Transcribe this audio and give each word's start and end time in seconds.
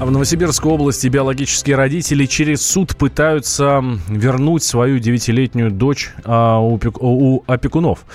В 0.00 0.10
Новосибирской 0.10 0.72
области 0.72 1.08
биологические 1.08 1.76
родители 1.76 2.24
через 2.24 2.62
суд 2.62 2.96
пытаются 2.96 3.84
вернуть 4.08 4.64
свою 4.64 4.98
девятилетнюю 4.98 5.70
дочь 5.70 6.14
а, 6.24 6.58
у, 6.58 7.44
опекунов. 7.46 8.06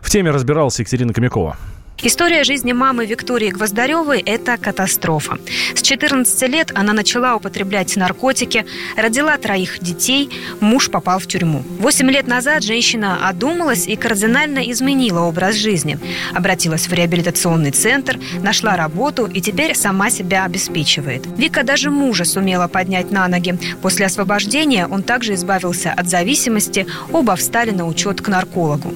В 0.00 0.10
теме 0.10 0.32
разбиралась 0.32 0.80
Екатерина 0.80 1.12
Комякова. 1.12 1.56
История 2.00 2.44
жизни 2.44 2.72
мамы 2.72 3.06
Виктории 3.06 3.50
Гвоздаревой– 3.50 4.20
это 4.26 4.56
катастрофа. 4.56 5.36
С 5.74 5.82
14 5.82 6.48
лет 6.48 6.70
она 6.72 6.92
начала 6.92 7.34
употреблять 7.34 7.96
наркотики, 7.96 8.66
родила 8.96 9.36
троих 9.36 9.80
детей, 9.80 10.30
муж 10.60 10.92
попал 10.92 11.18
в 11.18 11.26
тюрьму. 11.26 11.64
Восемь 11.80 12.08
лет 12.08 12.28
назад 12.28 12.62
женщина 12.62 13.28
одумалась 13.28 13.88
и 13.88 13.96
кардинально 13.96 14.70
изменила 14.70 15.22
образ 15.22 15.56
жизни. 15.56 15.98
Обратилась 16.32 16.86
в 16.86 16.92
реабилитационный 16.92 17.72
центр, 17.72 18.20
нашла 18.44 18.76
работу 18.76 19.26
и 19.26 19.40
теперь 19.40 19.74
сама 19.74 20.08
себя 20.08 20.44
обеспечивает. 20.44 21.26
Вика 21.36 21.64
даже 21.64 21.90
мужа 21.90 22.24
сумела 22.24 22.68
поднять 22.68 23.10
на 23.10 23.26
ноги. 23.26 23.58
После 23.82 24.06
освобождения 24.06 24.86
он 24.86 25.02
также 25.02 25.34
избавился 25.34 25.90
от 25.90 26.08
зависимости, 26.08 26.86
оба 27.10 27.34
встали 27.34 27.72
на 27.72 27.88
учет 27.88 28.20
к 28.20 28.28
наркологу. 28.28 28.94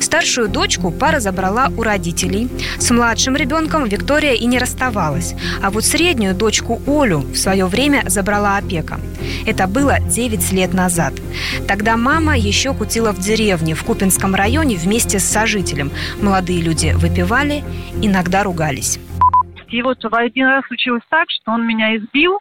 Старшую 0.00 0.48
дочку 0.48 0.90
пара 0.90 1.20
забрала 1.20 1.68
у 1.76 1.82
родителей. 1.82 2.48
С 2.78 2.90
младшим 2.90 3.36
ребенком 3.36 3.84
Виктория 3.84 4.32
и 4.32 4.46
не 4.46 4.58
расставалась. 4.58 5.34
А 5.62 5.70
вот 5.70 5.84
среднюю 5.84 6.34
дочку 6.34 6.80
Олю 6.86 7.20
в 7.20 7.36
свое 7.36 7.66
время 7.66 8.02
забрала 8.06 8.56
опека. 8.56 8.98
Это 9.46 9.66
было 9.66 10.00
9 10.00 10.52
лет 10.52 10.74
назад. 10.74 11.14
Тогда 11.68 11.96
мама 11.96 12.36
еще 12.36 12.74
кутила 12.74 13.12
в 13.12 13.18
деревне 13.18 13.74
в 13.74 13.84
Купинском 13.84 14.34
районе 14.34 14.76
вместе 14.76 15.18
с 15.18 15.24
сожителем. 15.24 15.90
Молодые 16.20 16.62
люди 16.62 16.92
выпивали, 16.94 17.62
иногда 18.02 18.42
ругались. 18.42 18.98
И 19.68 19.82
вот 19.82 20.02
в 20.02 20.14
один 20.14 20.46
раз 20.46 20.64
случилось 20.66 21.02
так, 21.08 21.26
что 21.28 21.52
он 21.52 21.66
меня 21.66 21.96
избил, 21.96 22.38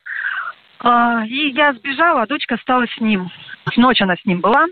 а, 0.80 1.25
и 1.25 1.52
я 1.52 1.73
сбежала, 1.73 2.23
а 2.23 2.28
дочка 2.28 2.56
осталась 2.56 2.92
с 2.97 3.02
ним. 3.02 3.31
Ночь 3.75 4.02
она 4.02 4.16
с 4.16 4.25
ним 4.25 4.42
была. 4.42 4.66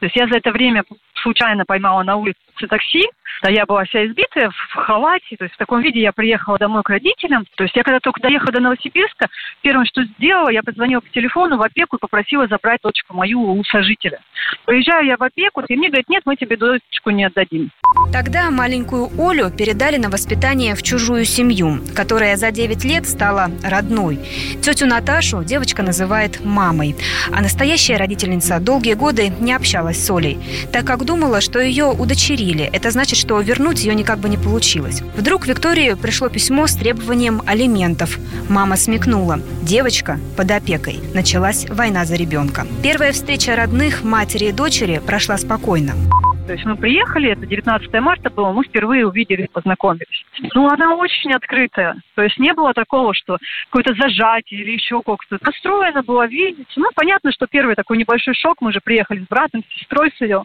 То 0.00 0.06
есть 0.06 0.16
я 0.16 0.26
за 0.28 0.36
это 0.36 0.50
время 0.50 0.84
случайно 1.22 1.64
поймала 1.64 2.02
на 2.02 2.16
улице 2.16 2.38
такси, 2.68 3.04
да 3.42 3.50
я 3.50 3.66
была 3.66 3.84
вся 3.84 4.04
избитая 4.06 4.50
в 4.50 4.74
халате, 4.74 5.36
то 5.36 5.44
есть 5.44 5.54
в 5.54 5.58
таком 5.58 5.80
виде 5.80 6.00
я 6.00 6.12
приехала 6.12 6.58
домой 6.58 6.82
к 6.82 6.88
родителям. 6.88 7.44
То 7.56 7.64
есть 7.64 7.76
я 7.76 7.82
когда 7.82 8.00
только 8.00 8.20
доехала 8.20 8.52
до 8.52 8.60
Новосибирска, 8.60 9.28
первое, 9.62 9.84
что 9.84 10.02
сделала, 10.04 10.48
я 10.48 10.62
позвонила 10.62 11.00
по 11.00 11.08
телефону 11.10 11.56
в 11.56 11.62
опеку 11.62 11.96
и 11.96 12.00
попросила 12.00 12.48
забрать 12.48 12.80
дочку 12.82 13.14
мою 13.14 13.40
у 13.40 13.62
сожителя. 13.64 14.20
Приезжаю 14.64 15.06
я 15.06 15.16
в 15.16 15.22
опеку, 15.22 15.60
и 15.60 15.76
мне 15.76 15.88
говорят, 15.88 16.08
нет, 16.08 16.22
мы 16.24 16.36
тебе 16.36 16.56
дочку 16.56 17.10
не 17.10 17.24
отдадим. 17.24 17.70
Тогда 18.12 18.50
маленькую 18.50 19.08
Олю 19.18 19.50
передали 19.50 19.96
на 19.96 20.10
воспитание 20.10 20.74
в 20.74 20.82
чужую 20.82 21.24
семью, 21.24 21.78
которая 21.94 22.36
за 22.36 22.50
9 22.50 22.84
лет 22.84 23.06
стала 23.06 23.50
родной. 23.62 24.16
Тетю 24.62 24.86
Наташу 24.86 25.44
девочка 25.44 25.82
называет 25.82 26.44
мамой, 26.44 26.96
а 27.32 27.40
настоящая 27.40 27.96
родительница 27.96 28.37
долгие 28.60 28.94
годы 28.94 29.32
не 29.40 29.52
общалась 29.52 30.04
с 30.04 30.10
Олей, 30.10 30.38
так 30.72 30.84
как 30.84 31.04
думала, 31.04 31.40
что 31.40 31.60
ее 31.60 31.86
удочерили. 31.86 32.64
Это 32.72 32.90
значит, 32.90 33.18
что 33.18 33.40
вернуть 33.40 33.80
ее 33.84 33.94
никак 33.94 34.18
бы 34.18 34.28
не 34.28 34.36
получилось. 34.36 35.02
Вдруг 35.16 35.46
Виктории 35.46 35.94
пришло 35.94 36.28
письмо 36.28 36.66
с 36.66 36.74
требованием 36.74 37.42
алиментов. 37.46 38.18
Мама 38.48 38.76
смекнула. 38.76 39.40
Девочка 39.62 40.18
под 40.36 40.50
опекой. 40.50 41.00
Началась 41.14 41.66
война 41.68 42.04
за 42.04 42.14
ребенка. 42.14 42.66
Первая 42.82 43.12
встреча 43.12 43.56
родных, 43.56 44.02
матери 44.02 44.46
и 44.46 44.52
дочери 44.52 45.00
прошла 45.04 45.38
спокойно. 45.38 45.94
То 46.48 46.54
есть 46.54 46.64
мы 46.64 46.76
приехали, 46.76 47.30
это 47.32 47.44
19 47.44 47.92
марта 48.00 48.30
было, 48.30 48.52
мы 48.52 48.64
впервые 48.64 49.06
увидели, 49.06 49.50
познакомились. 49.52 50.24
Ну, 50.54 50.66
она 50.66 50.94
очень 50.94 51.30
открытая. 51.34 51.94
То 52.14 52.22
есть 52.22 52.38
не 52.38 52.54
было 52.54 52.72
такого, 52.72 53.12
что 53.12 53.36
какое-то 53.70 53.92
зажатие 53.92 54.62
или 54.62 54.70
еще 54.70 55.02
как-то. 55.02 55.36
Настроена 55.42 56.02
была 56.02 56.26
видеть. 56.26 56.68
Ну, 56.76 56.88
понятно, 56.94 57.32
что 57.32 57.46
первый 57.46 57.74
такой 57.74 57.98
небольшой 57.98 58.32
шок. 58.32 58.62
Мы 58.62 58.72
же 58.72 58.80
приехали 58.82 59.20
с 59.20 59.28
братом, 59.28 59.62
с 59.62 59.78
сестрой 59.78 60.10
с 60.16 60.20
ее. 60.22 60.42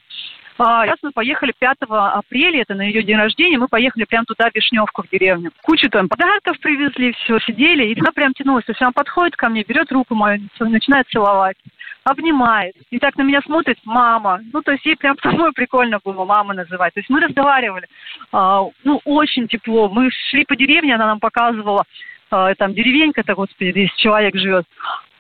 Раз 0.57 0.97
мы 1.01 1.11
поехали 1.11 1.53
5 1.57 1.77
апреля, 1.89 2.61
это 2.61 2.75
на 2.75 2.83
ее 2.83 3.03
день 3.03 3.17
рождения, 3.17 3.57
мы 3.57 3.67
поехали 3.67 4.05
прямо 4.05 4.25
туда, 4.25 4.49
в 4.49 4.55
Вишневку, 4.55 5.03
в 5.03 5.09
деревню. 5.09 5.51
Кучу 5.63 5.89
там 5.89 6.07
подарков 6.07 6.59
привезли, 6.59 7.13
все, 7.13 7.39
сидели, 7.39 7.85
и 7.85 7.99
она 7.99 8.11
прям 8.11 8.33
тянулась. 8.33 8.65
То 8.65 8.71
есть 8.71 8.81
она 8.81 8.91
подходит 8.91 9.35
ко 9.35 9.49
мне, 9.49 9.63
берет 9.63 9.91
руку 9.91 10.15
мою, 10.15 10.41
начинает 10.59 11.07
целовать 11.09 11.57
обнимает. 12.03 12.75
И 12.89 12.99
так 12.99 13.15
на 13.15 13.23
меня 13.23 13.41
смотрит 13.41 13.77
мама. 13.85 14.41
Ну, 14.51 14.61
то 14.61 14.71
есть 14.73 14.85
ей 14.85 14.95
прям 14.95 15.17
самой 15.19 15.51
прикольно 15.53 15.99
было 16.03 16.25
мама 16.25 16.53
называть. 16.53 16.93
То 16.93 16.99
есть 16.99 17.09
мы 17.09 17.21
разговаривали, 17.21 17.87
а, 18.31 18.63
ну, 18.83 19.01
очень 19.05 19.47
тепло. 19.47 19.89
Мы 19.89 20.09
шли 20.29 20.45
по 20.45 20.55
деревне, 20.55 20.95
она 20.95 21.07
нам 21.07 21.19
показывала, 21.19 21.85
а, 22.29 22.53
там 22.55 22.73
деревенька-то, 22.73 23.35
господи, 23.35 23.71
здесь 23.71 23.93
человек 23.95 24.35
живет. 24.35 24.65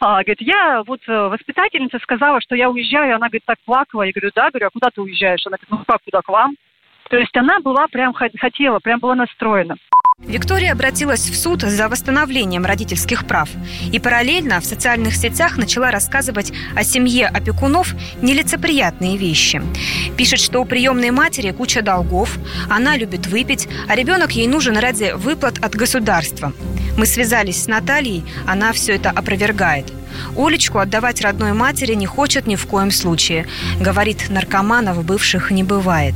А, 0.05 0.15
говорит, 0.15 0.41
я 0.41 0.83
вот 0.85 0.99
э, 1.07 1.27
воспитательница 1.29 1.97
сказала, 1.99 2.41
что 2.41 2.55
я 2.55 2.69
уезжаю, 2.69 3.15
она, 3.15 3.27
говорит, 3.27 3.43
так 3.45 3.57
плакала. 3.63 4.01
Я 4.01 4.11
говорю, 4.11 4.31
да, 4.35 4.49
говорю, 4.49 4.67
а 4.67 4.69
куда 4.69 4.89
ты 4.93 4.99
уезжаешь? 4.99 5.47
Она 5.47 5.55
говорит, 5.55 5.69
ну 5.69 5.85
как, 5.87 6.03
куда, 6.03 6.21
к 6.21 6.27
вам? 6.27 6.57
То 7.09 7.15
есть 7.17 7.35
она 7.37 7.61
была 7.61 7.87
прям 7.87 8.11
хотела, 8.13 8.79
прям 8.79 8.99
была 8.99 9.15
настроена. 9.15 9.77
Виктория 10.19 10.73
обратилась 10.73 11.29
в 11.29 11.35
суд 11.35 11.61
за 11.61 11.87
восстановлением 11.87 12.65
родительских 12.65 13.25
прав 13.25 13.49
и 13.93 13.99
параллельно 13.99 14.59
в 14.59 14.65
социальных 14.65 15.15
сетях 15.15 15.57
начала 15.57 15.89
рассказывать 15.89 16.51
о 16.75 16.83
семье 16.83 17.27
опекунов 17.27 17.93
нелицеприятные 18.21 19.17
вещи. 19.17 19.61
Пишет, 20.17 20.39
что 20.39 20.59
у 20.59 20.65
приемной 20.65 21.11
матери 21.11 21.51
куча 21.51 21.81
долгов, 21.81 22.37
она 22.69 22.97
любит 22.97 23.27
выпить, 23.27 23.69
а 23.87 23.95
ребенок 23.95 24.31
ей 24.31 24.47
нужен 24.47 24.77
ради 24.77 25.13
выплат 25.15 25.63
от 25.63 25.75
государства. 25.75 26.51
Мы 26.95 27.07
связались 27.07 27.63
с 27.63 27.67
Натальей, 27.67 28.23
она 28.47 28.71
все 28.71 28.95
это 28.95 29.09
опровергает. 29.09 29.85
Олечку 30.37 30.77
отдавать 30.77 31.21
родной 31.21 31.53
матери 31.53 31.93
не 31.93 32.05
хочет 32.05 32.45
ни 32.45 32.55
в 32.55 32.67
коем 32.67 32.91
случае. 32.91 33.45
Говорит, 33.81 34.29
наркоманов 34.29 35.03
бывших 35.03 35.49
не 35.49 35.63
бывает. 35.63 36.13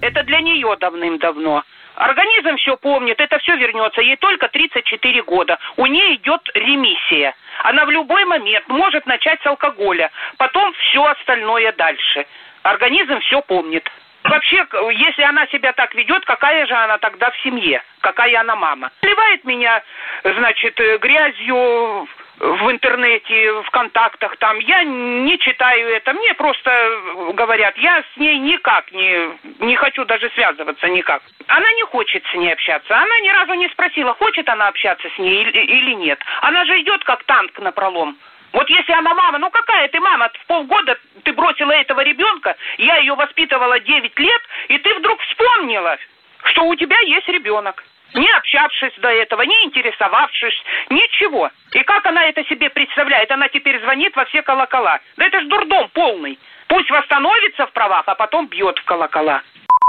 Это 0.00 0.22
для 0.24 0.40
нее 0.40 0.74
давным-давно. 0.80 1.62
Организм 1.96 2.56
все 2.56 2.76
помнит, 2.76 3.20
это 3.20 3.38
все 3.38 3.56
вернется. 3.56 4.00
Ей 4.00 4.16
только 4.16 4.48
34 4.48 5.22
года. 5.22 5.58
У 5.76 5.86
нее 5.86 6.16
идет 6.16 6.40
ремиссия. 6.54 7.34
Она 7.64 7.84
в 7.84 7.90
любой 7.90 8.24
момент 8.24 8.68
может 8.68 9.06
начать 9.06 9.40
с 9.42 9.46
алкоголя. 9.46 10.10
Потом 10.38 10.72
все 10.74 11.04
остальное 11.04 11.72
дальше. 11.72 12.26
Организм 12.62 13.20
все 13.20 13.42
помнит. 13.42 13.90
Вообще, 14.28 14.66
если 14.92 15.22
она 15.22 15.46
себя 15.48 15.72
так 15.72 15.94
ведет, 15.94 16.24
какая 16.24 16.66
же 16.66 16.74
она 16.74 16.98
тогда 16.98 17.30
в 17.30 17.36
семье? 17.42 17.82
Какая 18.00 18.40
она 18.40 18.56
мама? 18.56 18.90
Сливает 19.00 19.44
меня, 19.44 19.82
значит, 20.22 20.78
э, 20.80 20.98
грязью 20.98 22.08
в 22.38 22.70
интернете, 22.70 23.62
в 23.62 23.70
контактах 23.70 24.36
там. 24.36 24.58
Я 24.58 24.84
не 24.84 25.38
читаю 25.38 25.88
это. 25.88 26.12
Мне 26.12 26.34
просто 26.34 26.70
говорят, 27.32 27.76
я 27.78 28.02
с 28.02 28.16
ней 28.18 28.38
никак 28.38 28.92
не, 28.92 29.30
не 29.60 29.74
хочу 29.76 30.04
даже 30.04 30.28
связываться 30.30 30.88
никак. 30.88 31.22
Она 31.46 31.72
не 31.72 31.82
хочет 31.84 32.24
с 32.26 32.34
ней 32.34 32.52
общаться. 32.52 32.96
Она 32.96 33.20
ни 33.20 33.30
разу 33.30 33.54
не 33.54 33.68
спросила, 33.68 34.14
хочет 34.14 34.48
она 34.48 34.68
общаться 34.68 35.08
с 35.14 35.18
ней 35.18 35.44
или 35.44 35.92
нет. 35.94 36.18
Она 36.42 36.64
же 36.66 36.80
идет 36.80 37.04
как 37.04 37.24
танк 37.24 37.58
на 37.58 37.72
пролом. 37.72 38.16
Вот 38.56 38.70
если 38.70 38.92
она 38.92 39.12
мама, 39.12 39.38
ну 39.38 39.50
какая 39.50 39.86
ты 39.88 40.00
мама? 40.00 40.30
В 40.32 40.46
полгода 40.46 40.96
ты 41.24 41.32
бросила 41.34 41.72
этого 41.72 42.00
ребенка, 42.00 42.56
я 42.78 42.96
ее 42.96 43.14
воспитывала 43.14 43.78
9 43.78 44.18
лет, 44.18 44.42
и 44.68 44.78
ты 44.78 44.94
вдруг 44.94 45.20
вспомнила, 45.20 45.98
что 46.44 46.64
у 46.64 46.74
тебя 46.74 46.98
есть 47.00 47.28
ребенок. 47.28 47.84
Не 48.14 48.26
общавшись 48.30 48.94
до 48.96 49.10
этого, 49.10 49.42
не 49.42 49.64
интересовавшись, 49.64 50.58
ничего. 50.88 51.50
И 51.72 51.82
как 51.82 52.06
она 52.06 52.24
это 52.24 52.44
себе 52.44 52.70
представляет? 52.70 53.30
Она 53.30 53.48
теперь 53.48 53.78
звонит 53.82 54.16
во 54.16 54.24
все 54.24 54.40
колокола. 54.40 55.00
Да 55.18 55.26
это 55.26 55.42
ж 55.42 55.44
дурдом 55.44 55.90
полный. 55.90 56.38
Пусть 56.68 56.90
восстановится 56.90 57.66
в 57.66 57.72
правах, 57.72 58.04
а 58.06 58.14
потом 58.14 58.46
бьет 58.46 58.78
в 58.78 58.84
колокола. 58.84 59.42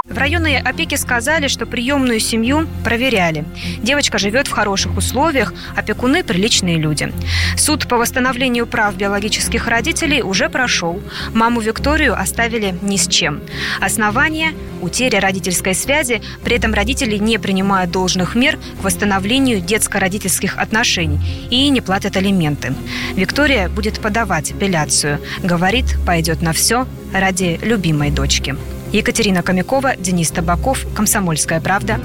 В 0.09 0.18
районной 0.18 0.57
опеке 0.57 0.95
сказали, 0.95 1.47
что 1.47 1.66
приемную 1.66 2.22
семью 2.22 2.68
проверяли. 2.85 3.44
Девочка 3.84 4.18
живет 4.18 4.47
в 4.47 4.51
хороших 4.51 4.95
условиях, 4.95 5.53
опекуны– 5.76 6.23
приличные 6.26 6.78
люди. 6.78 7.11
Суд 7.58 7.87
по 7.90 7.97
восстановлению 7.97 8.67
прав 8.67 8.96
биологических 8.96 9.67
родителей 9.67 10.22
уже 10.22 10.47
прошел. 10.47 11.02
Маму 11.34 11.59
Викторию 11.59 12.17
оставили 12.17 12.73
ни 12.81 12.96
с 12.96 13.08
чем. 13.09 13.41
Основание– 13.81 14.53
утеря 14.81 15.20
родительской 15.20 15.76
связи, 15.76 16.22
при 16.41 16.55
этом 16.55 16.73
родители 16.73 17.17
не 17.17 17.37
принимают 17.37 17.91
должных 17.91 18.34
мер 18.34 18.58
к 18.79 18.84
восстановлению 18.84 19.59
детско-родительских 19.59 20.58
отношений 20.58 21.20
и 21.49 21.67
не 21.67 21.81
платят 21.81 22.16
алименты. 22.16 22.73
Виктория 23.14 23.67
будет 23.67 23.99
подавать 23.99 24.52
апелляцию. 24.52 25.20
Говорит, 25.43 25.97
пойдет 26.05 26.41
на 26.41 26.53
все 26.53 26.87
ради 27.14 27.59
любимой 27.61 28.09
дочки. 28.09 28.55
Екатерина 28.91 29.43
Комякова, 29.43 29.95
Денис 29.97 30.31
Табаков, 30.31 30.85
«Комсомольская 30.95 31.59
правда». 31.59 31.99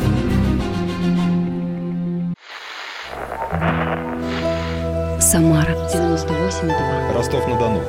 Самара 5.20 5.70
98,2. 5.94 7.14
Ростов-на-Дону. 7.14 7.80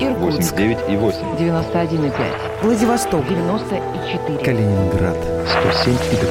Иркутск 0.00 0.52
89 0.52 0.78
и 0.88 0.96
8. 0.96 1.18
91,5. 1.38 2.12
Владивосток 2.62 3.28
94. 3.28 4.38
Калининград 4.44 5.16
107 5.46 5.94
и 6.12 6.16
2. 6.16 6.28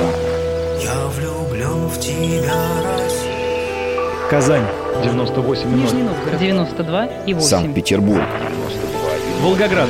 Я 0.82 1.08
влюблен 1.08 1.88
в 1.88 2.00
тебя, 2.00 2.54
Россия. 2.84 4.30
Казань 4.30 4.66
98 5.04 5.76
Нижний 5.76 6.04
Новгород 6.04 6.40
92 6.40 7.06
и 7.28 7.34
8. 7.34 7.48
Санкт-Петербург. 7.48 8.24
Волгоград. 9.42 9.90